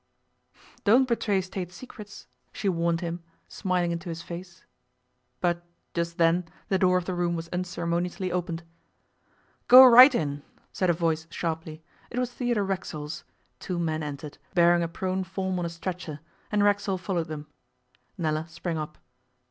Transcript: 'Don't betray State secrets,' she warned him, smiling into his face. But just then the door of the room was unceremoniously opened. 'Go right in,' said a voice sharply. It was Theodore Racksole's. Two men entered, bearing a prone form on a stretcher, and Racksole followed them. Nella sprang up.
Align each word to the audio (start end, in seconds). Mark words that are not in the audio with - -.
'Don't 0.83 1.07
betray 1.07 1.39
State 1.41 1.71
secrets,' 1.71 2.25
she 2.51 2.67
warned 2.67 3.01
him, 3.01 3.21
smiling 3.47 3.91
into 3.91 4.09
his 4.09 4.23
face. 4.23 4.63
But 5.41 5.63
just 5.93 6.17
then 6.17 6.45
the 6.69 6.79
door 6.79 6.97
of 6.97 7.05
the 7.05 7.13
room 7.13 7.35
was 7.35 7.49
unceremoniously 7.49 8.31
opened. 8.31 8.63
'Go 9.67 9.85
right 9.85 10.15
in,' 10.15 10.41
said 10.73 10.89
a 10.89 10.93
voice 10.93 11.27
sharply. 11.29 11.83
It 12.09 12.17
was 12.17 12.31
Theodore 12.31 12.65
Racksole's. 12.65 13.23
Two 13.59 13.77
men 13.77 14.01
entered, 14.01 14.39
bearing 14.55 14.81
a 14.81 14.87
prone 14.87 15.23
form 15.23 15.59
on 15.59 15.67
a 15.67 15.69
stretcher, 15.69 16.19
and 16.51 16.63
Racksole 16.63 16.97
followed 16.97 17.27
them. 17.27 17.45
Nella 18.17 18.47
sprang 18.49 18.79
up. 18.79 18.97